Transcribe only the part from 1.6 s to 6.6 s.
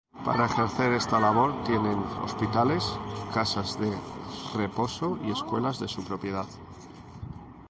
tienen hospitales, casas de reposo y escuelas de su propiedad.